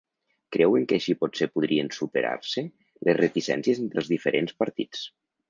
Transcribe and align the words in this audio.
Creuen 0.55 0.85
que 0.91 0.95
així 1.01 1.13
potser 1.19 1.47
podrien 1.57 1.91
superar-se 1.97 2.65
les 3.09 3.19
reticències 3.21 3.83
entre 3.85 4.03
els 4.05 4.11
diferents 4.17 4.59
partits. 4.65 5.07